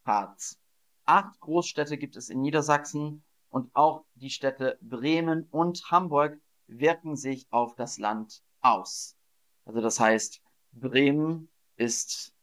Harz. 0.03 0.59
Acht 1.05 1.39
Großstädte 1.39 1.97
gibt 1.97 2.17
es 2.17 2.29
in 2.29 2.41
Niedersachsen 2.41 3.23
und 3.47 3.73
auch 3.73 4.03
die 4.15 4.31
Städte 4.31 4.77
Bremen 4.81 5.47
und 5.49 5.89
Hamburg 5.89 6.41
wirken 6.67 7.15
sich 7.15 7.47
auf 7.51 7.73
das 7.75 7.97
Land 7.97 8.43
aus. 8.59 9.15
Also 9.63 9.79
das 9.79 9.97
heißt, 9.97 10.43
Bremen 10.73 11.49
ist 11.77 12.35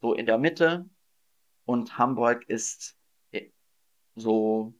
so 0.00 0.14
in 0.14 0.24
der 0.24 0.38
Mitte 0.38 0.88
und 1.66 1.98
Hamburg 1.98 2.48
ist 2.48 2.96
äh, 3.32 3.50
so 4.14 4.72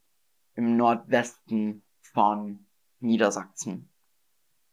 im 0.55 0.79
Nordwesten 0.79 1.83
von 2.01 2.67
Niedersachsen. 2.99 3.91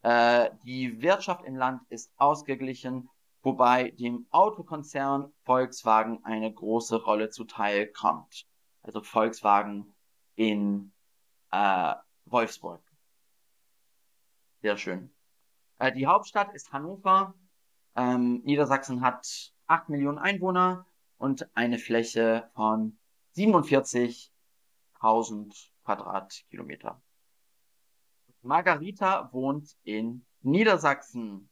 Äh, 0.06 0.52
die 0.66 1.02
Wirtschaft 1.02 1.44
im 1.46 1.56
Land 1.56 1.82
ist 1.90 2.14
ausgeglichen, 2.18 3.10
wobei 3.42 3.90
dem 3.90 4.28
Autokonzern 4.30 5.34
Volkswagen 5.42 6.24
eine 6.24 6.54
große 6.54 7.02
Rolle 7.02 7.32
zuteil 7.32 7.88
kommt. 7.88 8.46
Also 8.84 9.02
Volkswagen 9.02 9.96
in 10.36 10.94
äh, 11.50 11.96
Wolfsburg. 12.26 12.84
Sehr 14.62 14.78
schön. 14.78 15.10
Äh, 15.80 15.92
die 15.92 16.06
Hauptstadt 16.06 16.54
ist 16.54 16.72
Hannover. 16.72 17.34
Ähm, 17.96 18.44
Niedersachsen 18.44 19.02
hat 19.02 19.54
8 19.66 19.90
Millionen 19.90 20.20
Einwohner 20.20 20.86
und 21.18 21.50
eine 21.58 21.80
Fläche 21.80 22.52
von 22.54 23.00
47.000 23.36 24.30
Quadratkilometer. 25.84 27.02
Margarita 28.46 29.30
wohnt 29.34 29.76
in 29.84 30.26
Niedersachsen. 30.42 31.50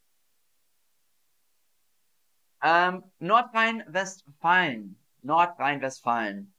Ähm, 2.62 3.02
Nordrhein-Westfalen. 3.18 4.96
Nordrhein-Westfalen. 5.22 6.54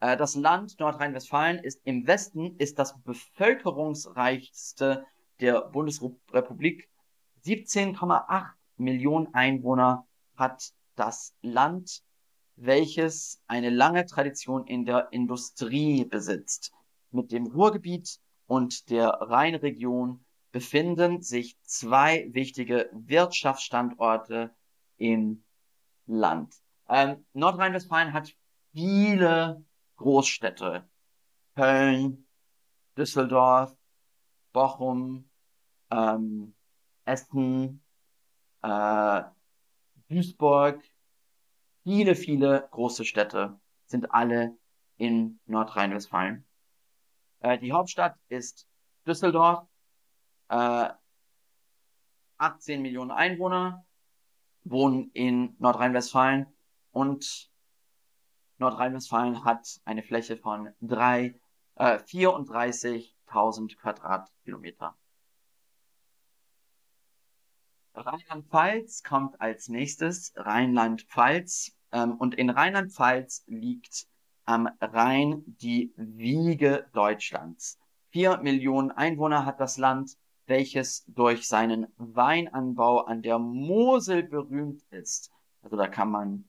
Äh, 0.00 0.16
das 0.16 0.34
Land 0.34 0.80
Nordrhein-Westfalen 0.80 1.58
ist 1.58 1.82
im 1.84 2.06
Westen 2.06 2.56
ist 2.56 2.78
das 2.78 2.98
bevölkerungsreichste 3.02 5.04
der 5.40 5.60
Bundesrepublik. 5.62 6.88
17,8 7.44 8.46
Millionen 8.78 9.34
Einwohner 9.34 10.06
hat 10.36 10.72
das 10.96 11.34
Land, 11.42 12.02
welches 12.56 13.42
eine 13.46 13.70
lange 13.70 14.06
Tradition 14.06 14.66
in 14.66 14.86
der 14.86 15.12
Industrie 15.12 16.04
besitzt. 16.04 16.72
Mit 17.10 17.32
dem 17.32 17.46
Ruhrgebiet 17.46 18.18
und 18.54 18.88
der 18.90 19.08
Rheinregion 19.08 20.24
befinden 20.52 21.22
sich 21.22 21.60
zwei 21.62 22.28
wichtige 22.32 22.88
Wirtschaftsstandorte 22.92 24.54
im 24.96 25.42
Land. 26.06 26.54
Ähm, 26.88 27.26
Nordrhein-Westfalen 27.32 28.12
hat 28.12 28.32
viele 28.72 29.64
Großstädte. 29.96 30.88
Köln, 31.56 32.28
Düsseldorf, 32.96 33.76
Bochum, 34.52 35.28
ähm, 35.90 36.54
Essen, 37.04 37.82
äh, 38.62 39.22
Duisburg, 40.08 40.80
viele, 41.82 42.14
viele 42.14 42.68
große 42.70 43.04
Städte 43.04 43.58
sind 43.86 44.12
alle 44.12 44.56
in 44.96 45.40
Nordrhein-Westfalen. 45.46 46.44
Äh, 47.44 47.58
die 47.58 47.72
Hauptstadt 47.72 48.16
ist 48.28 48.66
Düsseldorf, 49.06 49.68
äh, 50.48 50.88
18 52.38 52.80
Millionen 52.80 53.10
Einwohner 53.10 53.84
wohnen 54.64 55.10
in 55.12 55.54
Nordrhein-Westfalen 55.58 56.46
und 56.90 57.50
Nordrhein-Westfalen 58.56 59.44
hat 59.44 59.78
eine 59.84 60.02
Fläche 60.02 60.38
von 60.38 60.68
äh, 60.78 61.34
34.000 61.76 63.76
Quadratkilometer. 63.76 64.96
Rheinland-Pfalz 67.94 69.02
kommt 69.02 69.38
als 69.38 69.68
nächstes. 69.68 70.32
Rheinland-Pfalz. 70.36 71.76
Ähm, 71.92 72.16
und 72.16 72.36
in 72.36 72.48
Rheinland-Pfalz 72.48 73.44
liegt 73.46 74.08
am 74.44 74.68
Rhein 74.80 75.42
die 75.46 75.92
Wiege 75.96 76.88
Deutschlands. 76.92 77.78
Vier 78.10 78.38
Millionen 78.38 78.90
Einwohner 78.90 79.44
hat 79.44 79.60
das 79.60 79.78
Land, 79.78 80.16
welches 80.46 81.04
durch 81.06 81.48
seinen 81.48 81.86
Weinanbau 81.96 83.04
an 83.04 83.22
der 83.22 83.38
Mosel 83.38 84.22
berühmt 84.22 84.82
ist. 84.90 85.32
Also 85.62 85.76
da 85.76 85.88
kann 85.88 86.10
man 86.10 86.48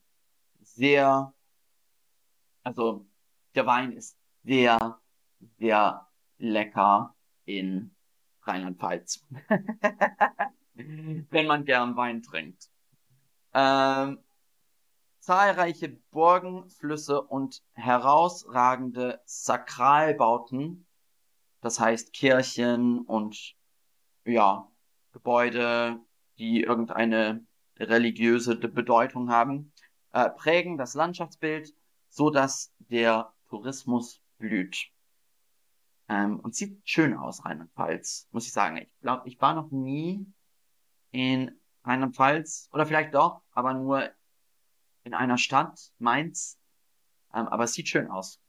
sehr, 0.62 1.34
also 2.64 3.06
der 3.56 3.66
Wein 3.66 3.94
ist 3.94 4.18
sehr, 4.44 5.00
sehr 5.58 6.08
lecker 6.38 7.16
in 7.46 7.96
Rheinland-Pfalz. 8.42 9.26
Wenn 10.74 11.48
man 11.48 11.64
gern 11.64 11.96
Wein 11.96 12.22
trinkt. 12.22 12.70
Ähm, 13.54 14.20
zahlreiche 15.26 15.90
Burgen, 16.12 16.70
Flüsse 16.70 17.20
und 17.20 17.64
herausragende 17.74 19.20
Sakralbauten, 19.26 20.86
das 21.62 21.80
heißt 21.80 22.14
Kirchen 22.14 23.00
und 23.00 23.56
ja, 24.24 24.70
Gebäude, 25.14 26.00
die 26.38 26.62
irgendeine 26.62 27.44
religiöse 27.80 28.56
Bedeutung 28.56 29.32
haben, 29.32 29.74
äh, 30.12 30.30
prägen 30.30 30.78
das 30.78 30.94
Landschaftsbild, 30.94 31.74
so 32.10 32.30
dass 32.30 32.72
der 32.78 33.34
Tourismus 33.50 34.22
blüht. 34.38 34.92
Ähm, 36.08 36.40
und 36.40 36.54
sieht 36.54 36.88
schön 36.88 37.18
aus, 37.18 37.44
Rheinland-Pfalz, 37.44 38.28
muss 38.30 38.46
ich 38.46 38.54
sagen. 38.54 38.78
Ich 38.78 38.90
glaube, 39.02 39.28
ich 39.28 39.42
war 39.42 39.56
noch 39.56 39.72
nie 39.72 40.24
in 41.10 41.60
Rheinland-Pfalz, 41.84 42.70
oder 42.72 42.86
vielleicht 42.86 43.16
doch, 43.16 43.42
aber 43.54 43.74
nur 43.74 44.12
in 45.06 45.14
einer 45.14 45.38
Stadt, 45.38 45.94
Mainz. 46.00 46.60
Ähm, 47.34 47.48
aber 47.48 47.64
es 47.64 47.74
sieht 47.74 47.88
schön 47.88 48.10
aus. 48.10 48.42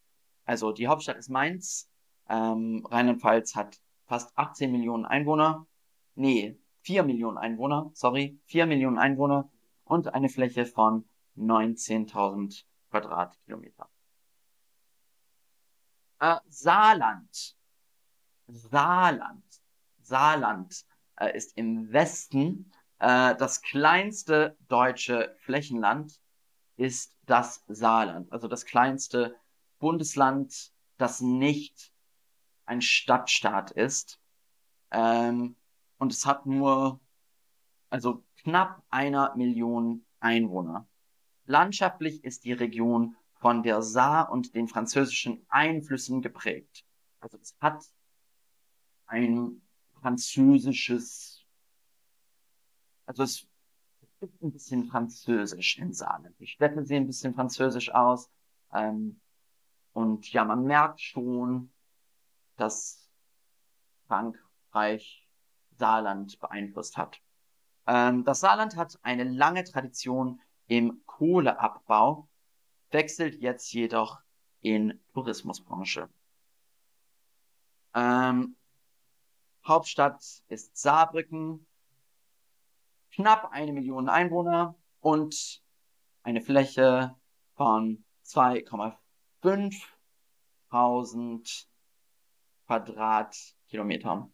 Also 0.45 0.73
die 0.73 0.89
Hauptstadt 0.89 1.19
ist 1.19 1.29
Mainz. 1.29 1.89
Ähm, 2.29 2.85
Rheinland-Pfalz 2.91 3.55
hat 3.55 3.81
fast 4.07 4.37
18 4.37 4.73
Millionen 4.73 5.05
Einwohner. 5.05 5.67
Nee, 6.15 6.59
4 6.81 7.03
Millionen 7.05 7.37
Einwohner, 7.37 7.91
sorry, 7.95 8.41
4 8.47 8.67
Millionen 8.67 8.99
Einwohner 8.99 9.51
und 9.85 10.15
eine 10.15 10.29
Fläche 10.29 10.67
von 10.67 11.09
19.000 11.37 12.65
Quadratkilometer. 12.91 13.89
Äh, 16.21 16.37
Saarland. 16.49 17.57
Saarland. 18.47 19.45
Saarland 20.01 20.85
äh, 21.17 21.37
ist 21.37 21.57
im 21.59 21.93
Westen 21.93 22.73
äh, 22.99 23.35
das 23.37 23.61
kleinste 23.61 24.57
deutsche 24.69 25.37
Flächenland 25.41 26.21
ist 26.77 27.17
das 27.25 27.65
Saarland, 27.69 28.33
also 28.33 28.49
das 28.49 28.65
kleinste 28.65 29.37
Bundesland, 29.79 30.73
das 30.99 31.21
nicht 31.21 31.93
ein 32.65 32.83
Stadtstaat 32.83 33.71
ist. 33.71 34.21
Ähm, 34.91 35.57
und 35.99 36.13
es 36.13 36.27
hat 36.27 36.47
nur, 36.47 37.01
also 37.91 38.25
knapp 38.43 38.83
einer 38.91 39.35
Million 39.37 40.05
Einwohner. 40.21 40.87
Landschaftlich 41.47 42.25
ist 42.25 42.45
die 42.45 42.53
Region 42.53 43.17
von 43.35 43.63
der 43.63 43.83
Saar 43.83 44.31
und 44.31 44.55
den 44.55 44.69
französischen 44.69 45.45
Einflüssen 45.49 46.23
geprägt. 46.23 46.85
Also 47.21 47.39
es 47.39 47.57
hat 47.61 47.85
ein 49.07 49.63
französisches, 50.01 51.45
also 53.07 53.23
es 53.23 53.47
gibt 54.21 54.43
ein 54.43 54.53
bisschen 54.53 54.85
Französisch 54.85 55.79
in 55.79 55.93
Saarland. 55.93 56.39
Die 56.41 56.47
Städte 56.47 56.85
sehen 56.85 57.05
ein 57.05 57.07
bisschen 57.07 57.35
französisch 57.35 57.93
aus. 57.93 58.31
Ähm, 58.73 59.21
und 59.93 60.33
ja, 60.33 60.45
man 60.45 60.65
merkt 60.65 61.01
schon, 61.01 61.71
dass 62.57 63.09
Frankreich 64.07 65.27
Saarland 65.77 66.39
beeinflusst 66.41 66.97
hat. 66.97 67.21
Ähm, 67.87 68.25
das 68.25 68.41
Saarland 68.41 68.77
hat 68.77 68.99
eine 69.03 69.25
lange 69.25 69.65
Tradition 69.65 70.41
im 70.67 71.03
Kohleabbau, 71.07 72.29
wechselt 72.91 73.41
jetzt 73.41 73.73
jedoch 73.73 74.21
in 74.61 75.01
Tourismusbranche. 75.13 76.09
Ähm, 77.95 78.57
Hauptstadt 79.65 80.23
ist 80.49 80.77
Saarbrücken, 80.77 81.67
knapp 83.17 83.51
eine 83.51 83.73
Million 83.73 84.09
Einwohner 84.11 84.77
und 85.01 85.63
eine 86.23 86.43
Fläche 86.43 87.17
von 87.55 88.05
2,5 88.27 89.75
Quadratkilometern. 92.67 94.33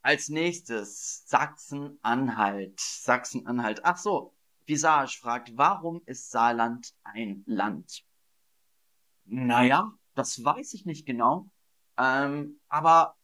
Als 0.00 0.28
nächstes 0.28 1.26
Sachsen-Anhalt. 1.26 2.80
Sachsen-Anhalt. 2.80 3.84
Ach 3.84 3.98
so, 3.98 4.34
Visage 4.64 5.18
fragt, 5.20 5.56
warum 5.56 6.00
ist 6.06 6.30
Saarland 6.30 6.94
ein 7.02 7.42
Land? 7.46 8.06
Naja, 9.24 9.92
das 10.14 10.42
weiß 10.42 10.72
ich 10.74 10.86
nicht 10.86 11.04
genau. 11.04 11.50
Ähm, 11.98 12.60
aber 12.68 13.16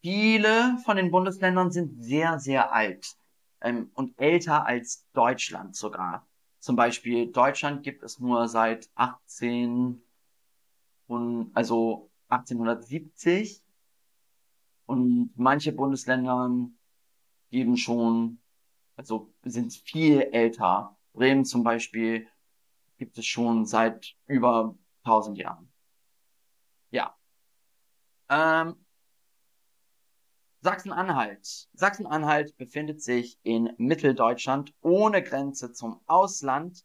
viele 0.00 0.78
von 0.84 0.96
den 0.96 1.10
Bundesländern 1.10 1.70
sind 1.70 2.02
sehr, 2.02 2.38
sehr 2.38 2.72
alt 2.72 3.16
ähm, 3.60 3.90
und 3.94 4.18
älter 4.18 4.66
als 4.66 5.06
Deutschland 5.12 5.76
sogar. 5.76 6.26
Zum 6.60 6.76
Beispiel 6.76 7.30
Deutschland 7.30 7.82
gibt 7.82 8.02
es 8.02 8.18
nur 8.18 8.48
seit 8.48 8.90
18 8.94 10.02
und 11.06 11.50
also 11.54 12.10
1870 12.28 13.62
und 14.86 15.32
manche 15.36 15.72
Bundesländer 15.72 16.50
geben 17.50 17.76
schon, 17.76 18.38
also 18.96 19.32
sind 19.44 19.72
viel 19.72 20.20
älter. 20.32 20.96
Bremen 21.12 21.44
zum 21.44 21.62
Beispiel 21.62 22.28
gibt 22.98 23.18
es 23.18 23.26
schon 23.26 23.66
seit 23.66 24.16
über 24.26 24.76
1000 25.04 25.38
Jahren. 25.38 25.72
Ja. 26.90 27.16
Ähm, 28.28 28.85
Sachsen-Anhalt. 30.66 31.68
Sachsen-Anhalt 31.74 32.56
befindet 32.56 33.00
sich 33.00 33.38
in 33.44 33.72
Mitteldeutschland 33.78 34.74
ohne 34.80 35.22
Grenze 35.22 35.72
zum 35.72 36.00
Ausland. 36.06 36.84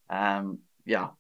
Ähm, 0.09 0.69
ja, 0.85 1.18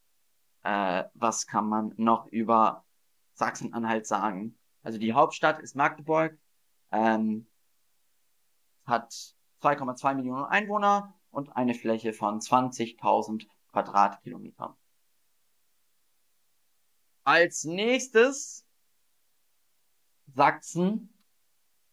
äh, 0.69 1.09
was 1.15 1.47
kann 1.47 1.67
man 1.67 1.95
noch 1.97 2.27
über 2.27 2.85
Sachsen-Anhalt 3.33 4.07
sagen? 4.07 4.59
Also 4.83 4.99
die 4.99 5.15
Hauptstadt 5.15 5.61
ist 5.61 5.75
Magdeburg, 5.75 6.39
ähm, 6.93 7.47
hat 8.85 9.11
2,2 9.63 10.15
Millionen 10.17 10.45
Einwohner 10.45 11.15
und 11.31 11.57
eine 11.57 11.73
Fläche 11.73 12.13
von 12.13 12.41
20.000 12.41 13.47
Quadratkilometern. 13.73 14.75
Als 17.25 17.65
nächstes 17.65 18.67
Sachsen. 20.27 21.15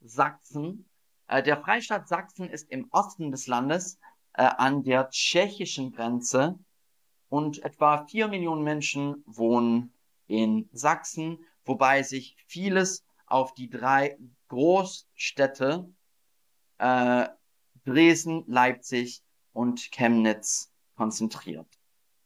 Sachsen. 0.02 0.90
Äh, 1.28 1.42
der 1.44 1.62
Freistaat 1.62 2.10
Sachsen 2.10 2.50
ist 2.50 2.70
im 2.70 2.90
Osten 2.92 3.32
des 3.32 3.48
Landes 3.48 4.00
äh, 4.34 4.44
an 4.44 4.84
der 4.84 5.10
tschechischen 5.10 5.94
Grenze 5.94 6.60
und 7.36 7.62
etwa 7.66 8.06
vier 8.06 8.30
Millionen 8.30 8.64
Menschen 8.64 9.22
wohnen 9.26 9.92
in 10.26 10.70
Sachsen, 10.72 11.40
wobei 11.66 12.02
sich 12.02 12.38
vieles 12.48 13.04
auf 13.26 13.54
die 13.54 13.70
drei 13.70 14.18
Großstädte 14.48 15.94
äh, 16.78 17.28
Dresden, 17.84 18.46
Leipzig 18.48 19.22
und 19.52 19.92
Chemnitz 19.92 20.72
konzentriert. 20.96 21.68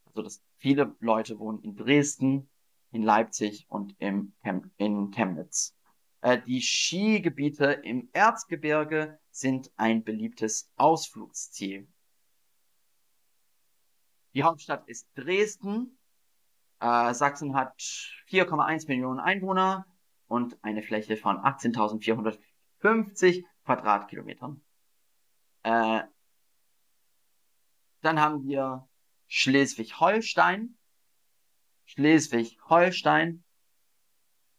Also 0.05 0.21
dass 0.21 0.43
viele 0.57 0.95
Leute 0.99 1.39
wohnen 1.39 1.63
in 1.63 1.75
Dresden, 1.75 2.47
in 2.91 3.01
Leipzig 3.01 3.65
und 3.67 3.95
im 3.97 4.33
Chem 4.43 4.69
in 4.77 5.09
Chemnitz. 5.09 5.75
Äh, 6.21 6.39
die 6.45 6.61
Skigebiete 6.61 7.81
im 7.83 8.09
Erzgebirge 8.13 9.17
sind 9.31 9.71
ein 9.75 10.03
beliebtes 10.03 10.69
Ausflugsziel. 10.75 11.87
Die 14.33 14.43
Hauptstadt 14.43 14.87
ist 14.87 15.07
Dresden. 15.15 15.97
Äh, 16.79 17.13
Sachsen 17.13 17.55
hat 17.55 17.73
4,1 18.29 18.87
Millionen 18.87 19.19
Einwohner 19.19 19.85
und 20.27 20.57
eine 20.63 20.83
Fläche 20.83 21.17
von 21.17 21.37
18.450 21.37 23.43
Quadratkilometern. 23.65 24.61
Äh, 25.63 26.03
dann 28.01 28.19
haben 28.19 28.47
wir 28.47 28.87
Schleswig-Holstein. 29.27 30.77
Schleswig-Holstein. 31.85 33.43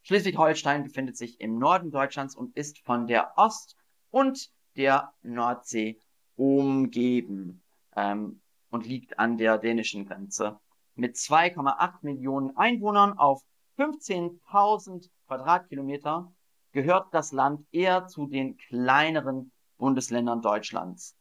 Schleswig-Holstein 0.02 0.84
befindet 0.84 1.16
sich 1.16 1.40
im 1.40 1.58
Norden 1.58 1.90
Deutschlands 1.90 2.34
und 2.34 2.56
ist 2.56 2.80
von 2.80 3.06
der 3.06 3.32
Ost- 3.36 3.76
und 4.10 4.50
der 4.76 5.12
Nordsee 5.22 6.00
umgeben. 6.36 7.62
Ähm, 7.96 8.39
und 8.70 8.86
liegt 8.86 9.18
an 9.18 9.36
der 9.36 9.58
dänischen 9.58 10.06
Grenze. 10.06 10.58
Mit 10.94 11.16
2,8 11.16 11.98
Millionen 12.02 12.56
Einwohnern 12.56 13.18
auf 13.18 13.42
15.000 13.78 15.08
Quadratkilometer 15.26 16.32
gehört 16.72 17.12
das 17.12 17.32
Land 17.32 17.66
eher 17.72 18.06
zu 18.06 18.26
den 18.26 18.56
kleineren 18.56 19.52
Bundesländern 19.78 20.42
Deutschlands. 20.42 21.16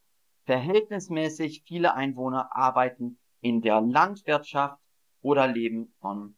Verhältnismäßig 0.46 1.64
viele 1.66 1.94
Einwohner 1.94 2.56
arbeiten 2.56 3.20
in 3.42 3.62
der 3.62 3.82
Landwirtschaft 3.82 4.80
oder 5.22 5.48
leben 5.48 5.94
von 6.00 6.36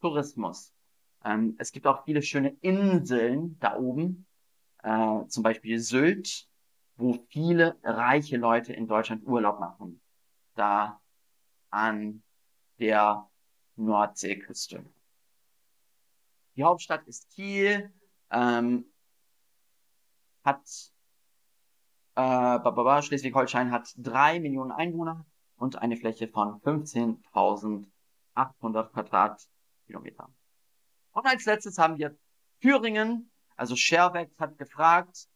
Tourismus. 0.00 0.72
Ähm, 1.24 1.56
es 1.58 1.72
gibt 1.72 1.86
auch 1.86 2.04
viele 2.04 2.22
schöne 2.22 2.56
Inseln 2.60 3.58
da 3.60 3.76
oben, 3.76 4.26
äh, 4.82 5.26
zum 5.28 5.42
Beispiel 5.42 5.78
Sylt, 5.78 6.48
wo 6.96 7.12
viele 7.28 7.76
reiche 7.82 8.36
Leute 8.36 8.72
in 8.72 8.88
Deutschland 8.88 9.26
Urlaub 9.26 9.60
machen 9.60 10.00
da 10.56 11.00
an 11.70 12.22
der 12.78 13.28
Nordseeküste. 13.76 14.84
Die 16.56 16.64
Hauptstadt 16.64 17.06
ist 17.06 17.30
Kiel, 17.30 17.92
ähm, 18.30 18.86
hat 20.42 20.64
äh, 22.14 23.02
Schleswig-Holstein 23.02 23.70
hat 23.70 23.92
drei 23.96 24.40
Millionen 24.40 24.72
Einwohner 24.72 25.26
und 25.56 25.76
eine 25.76 25.96
Fläche 25.96 26.28
von 26.28 26.60
15.800 26.62 27.86
Quadratkilometern. 28.92 30.34
Und 31.12 31.26
als 31.26 31.44
letztes 31.44 31.78
haben 31.78 31.98
wir 31.98 32.16
Thüringen. 32.60 33.30
Also 33.56 33.76
Scherbeck 33.76 34.30
hat 34.38 34.58
gefragt, 34.58 35.28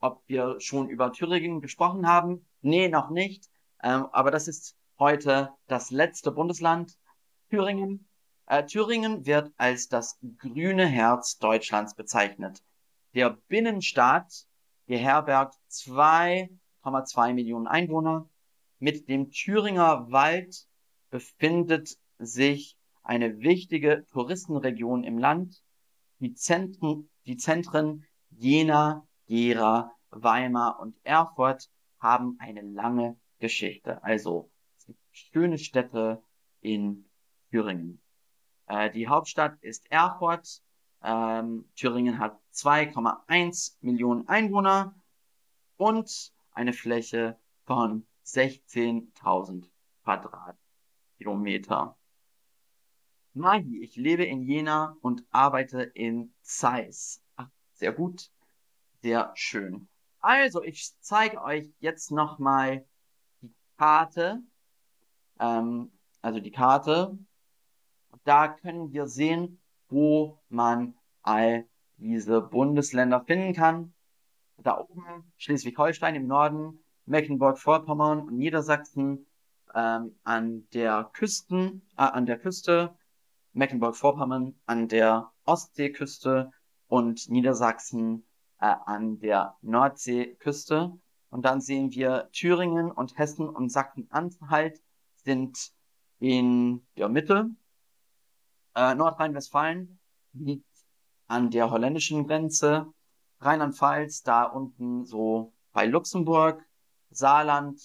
ob 0.00 0.22
wir 0.26 0.60
schon 0.60 0.88
über 0.88 1.12
Thüringen 1.12 1.60
gesprochen 1.60 2.06
haben. 2.06 2.46
Nee, 2.60 2.88
noch 2.88 3.10
nicht. 3.10 3.48
Ähm, 3.84 4.06
aber 4.12 4.30
das 4.30 4.48
ist 4.48 4.76
heute 4.98 5.52
das 5.66 5.90
letzte 5.90 6.32
Bundesland, 6.32 6.96
Thüringen. 7.50 8.08
Äh, 8.46 8.64
Thüringen 8.64 9.26
wird 9.26 9.52
als 9.58 9.88
das 9.88 10.18
grüne 10.38 10.86
Herz 10.86 11.36
Deutschlands 11.36 11.94
bezeichnet. 11.94 12.62
Der 13.12 13.36
Binnenstaat 13.48 14.46
beherbergt 14.86 15.56
2,2 15.70 17.34
Millionen 17.34 17.66
Einwohner. 17.66 18.26
Mit 18.78 19.06
dem 19.10 19.30
Thüringer 19.30 20.10
Wald 20.10 20.66
befindet 21.10 21.98
sich 22.18 22.78
eine 23.02 23.40
wichtige 23.40 24.06
Touristenregion 24.12 25.04
im 25.04 25.18
Land. 25.18 25.62
Die 26.20 26.32
Zentren, 26.32 27.10
die 27.26 27.36
Zentren 27.36 28.06
Jena, 28.30 29.06
Gera, 29.26 29.92
Weimar 30.08 30.80
und 30.80 30.96
Erfurt 31.04 31.68
haben 31.98 32.38
eine 32.40 32.62
lange 32.62 33.18
Geschichte. 33.44 34.02
Also 34.02 34.50
es 34.78 34.86
gibt 34.86 34.98
schöne 35.12 35.58
Städte 35.58 36.22
in 36.62 37.04
Thüringen. 37.50 38.00
Äh, 38.66 38.90
die 38.90 39.06
Hauptstadt 39.06 39.62
ist 39.62 39.90
Erfurt. 39.90 40.62
Ähm, 41.02 41.68
Thüringen 41.76 42.18
hat 42.18 42.40
2,1 42.54 43.76
Millionen 43.82 44.26
Einwohner 44.28 44.94
und 45.76 46.32
eine 46.52 46.72
Fläche 46.72 47.38
von 47.66 48.06
16.000 48.24 49.68
Quadratkilometer. 50.04 51.98
Magi, 53.34 53.82
ich 53.82 53.96
lebe 53.96 54.24
in 54.24 54.40
Jena 54.40 54.96
und 55.02 55.26
arbeite 55.28 55.82
in 55.82 56.32
Zeiss. 56.40 57.22
Ach, 57.36 57.50
sehr 57.74 57.92
gut, 57.92 58.30
sehr 59.02 59.32
schön. 59.34 59.86
Also, 60.20 60.62
ich 60.62 60.94
zeige 61.00 61.42
euch 61.42 61.70
jetzt 61.80 62.10
nochmal 62.10 62.86
Karte, 63.76 64.42
ähm, 65.40 65.92
also 66.22 66.40
die 66.40 66.50
Karte. 66.50 67.18
Da 68.24 68.48
können 68.48 68.92
wir 68.92 69.06
sehen, 69.06 69.60
wo 69.88 70.40
man 70.48 70.94
all 71.22 71.66
diese 71.96 72.40
Bundesländer 72.40 73.24
finden 73.24 73.54
kann. 73.54 73.94
Da 74.58 74.78
oben 74.78 75.32
Schleswig-Holstein 75.36 76.14
im 76.14 76.26
Norden, 76.26 76.84
Mecklenburg-Vorpommern 77.06 78.20
und 78.20 78.36
Niedersachsen 78.36 79.26
ähm, 79.74 80.14
an 80.22 80.66
der 80.72 81.10
Küsten, 81.12 81.82
äh, 81.96 82.02
an 82.02 82.26
der 82.26 82.38
Küste, 82.38 82.96
Mecklenburg-Vorpommern 83.52 84.54
an 84.66 84.88
der 84.88 85.32
Ostseeküste 85.44 86.50
und 86.88 87.28
Niedersachsen 87.28 88.24
äh, 88.60 88.74
an 88.86 89.18
der 89.18 89.56
Nordseeküste. 89.62 90.92
Und 91.34 91.42
dann 91.42 91.60
sehen 91.60 91.90
wir 91.90 92.30
Thüringen 92.30 92.92
und 92.92 93.18
Hessen 93.18 93.48
und 93.48 93.68
Sachsen-Anhalt 93.68 94.80
sind 95.16 95.72
in 96.20 96.86
der 96.96 97.08
Mitte. 97.08 97.50
Äh, 98.76 98.94
Nordrhein-Westfalen 98.94 99.98
liegt 100.32 100.70
an 101.26 101.50
der 101.50 101.72
holländischen 101.72 102.28
Grenze. 102.28 102.86
Rheinland-Pfalz 103.40 104.22
da 104.22 104.44
unten 104.44 105.04
so 105.06 105.52
bei 105.72 105.86
Luxemburg. 105.86 106.64
Saarland 107.10 107.82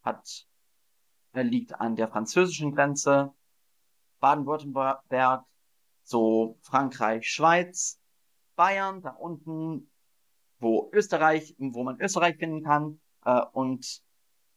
hat, 0.00 0.46
äh, 1.34 1.42
liegt 1.42 1.78
an 1.78 1.94
der 1.94 2.08
französischen 2.08 2.74
Grenze. 2.74 3.34
Baden-Württemberg 4.20 5.44
so 6.04 6.56
Frankreich, 6.62 7.30
Schweiz. 7.30 8.00
Bayern 8.56 9.02
da 9.02 9.10
unten 9.10 9.90
wo 10.60 10.90
Österreich, 10.92 11.54
wo 11.58 11.84
man 11.84 12.00
Österreich 12.00 12.36
finden 12.36 12.64
kann 12.64 13.00
äh, 13.24 13.40
und 13.52 14.02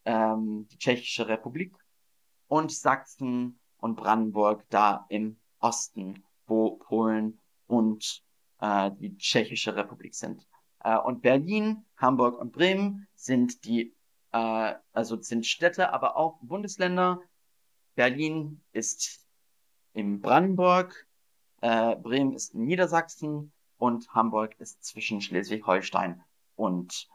ähm, 0.05 0.67
die 0.71 0.77
Tschechische 0.77 1.27
Republik 1.27 1.75
und 2.47 2.71
Sachsen 2.71 3.59
und 3.77 3.95
Brandenburg 3.95 4.65
da 4.69 5.05
im 5.09 5.37
Osten, 5.59 6.23
wo 6.47 6.77
Polen 6.77 7.39
und 7.67 8.23
äh, 8.59 8.91
die 8.99 9.15
Tschechische 9.17 9.75
Republik 9.75 10.15
sind. 10.15 10.47
Äh, 10.83 10.97
und 10.97 11.21
Berlin, 11.21 11.85
Hamburg 11.97 12.39
und 12.39 12.51
Bremen 12.51 13.07
sind 13.15 13.65
die, 13.65 13.93
äh, 14.31 14.73
also 14.93 15.21
sind 15.21 15.45
Städte, 15.45 15.93
aber 15.93 16.17
auch 16.17 16.39
Bundesländer. 16.41 17.21
Berlin 17.95 18.61
ist 18.71 19.27
in 19.93 20.21
Brandenburg, 20.21 21.07
äh, 21.61 21.95
Bremen 21.95 22.33
ist 22.33 22.53
in 22.53 22.65
Niedersachsen 22.65 23.51
und 23.81 24.13
Hamburg 24.13 24.53
ist 24.59 24.83
zwischen 24.83 25.21
Schleswig-Holstein 25.21 26.23
und 26.55 27.09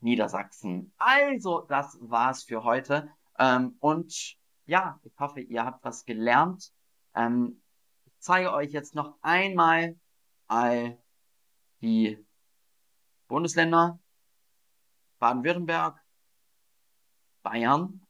Niedersachsen. 0.00 0.92
Also, 0.98 1.62
das 1.62 1.96
war's 2.02 2.42
für 2.42 2.64
heute. 2.64 3.10
Ähm, 3.38 3.76
und 3.80 4.36
ja, 4.66 5.00
ich 5.04 5.18
hoffe, 5.18 5.40
ihr 5.40 5.64
habt 5.64 5.82
was 5.86 6.04
gelernt. 6.04 6.70
Ähm, 7.14 7.62
ich 8.04 8.12
zeige 8.18 8.52
euch 8.52 8.72
jetzt 8.72 8.94
noch 8.94 9.16
einmal 9.22 9.98
all 10.48 11.02
die 11.80 12.22
Bundesländer. 13.26 13.98
Baden-Württemberg, 15.18 15.98
Bayern, 17.42 18.06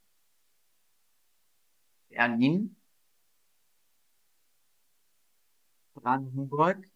Berlin, 2.08 2.74
Brandenburg, 5.94 6.91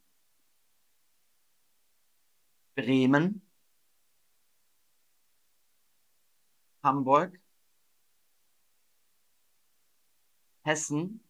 Bremen, 2.76 3.42
Hamburg, 6.82 7.40
Hessen, 10.62 11.20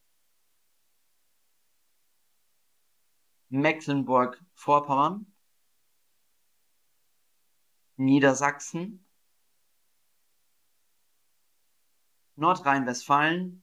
Mecklenburg-Vorpommern, 3.48 5.32
Niedersachsen, 7.96 9.06
Nordrhein-Westfalen, 12.34 13.62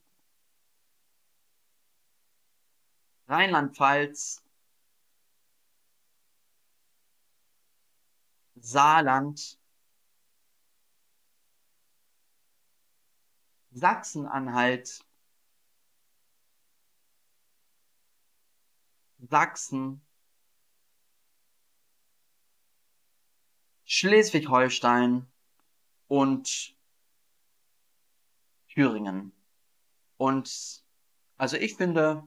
Rheinland-Pfalz, 3.28 4.43
Saarland, 8.64 9.60
Sachsen-Anhalt, 13.72 15.04
Sachsen, 19.30 20.02
Schleswig-Holstein 23.84 25.28
und 26.08 26.74
Thüringen. 28.70 29.34
Und 30.16 30.86
also 31.38 31.58
ich 31.58 31.76
finde 31.76 32.26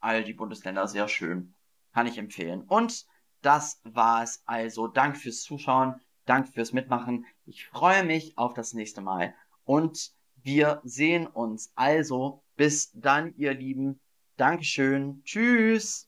all 0.00 0.24
die 0.24 0.34
Bundesländer 0.34 0.88
sehr 0.88 1.06
schön. 1.06 1.54
Kann 1.92 2.08
ich 2.08 2.18
empfehlen. 2.18 2.62
Und 2.64 3.06
das 3.42 3.80
war 3.84 4.22
es 4.22 4.42
also. 4.46 4.88
Danke 4.88 5.18
fürs 5.18 5.42
Zuschauen. 5.42 6.00
Danke 6.24 6.52
fürs 6.52 6.72
Mitmachen. 6.72 7.26
Ich 7.46 7.66
freue 7.66 8.04
mich 8.04 8.36
auf 8.36 8.54
das 8.54 8.74
nächste 8.74 9.00
Mal. 9.00 9.34
Und 9.64 10.12
wir 10.42 10.80
sehen 10.84 11.26
uns 11.26 11.72
also. 11.74 12.42
Bis 12.56 12.90
dann, 12.92 13.34
ihr 13.36 13.54
Lieben. 13.54 14.00
Dankeschön. 14.36 15.22
Tschüss. 15.24 16.07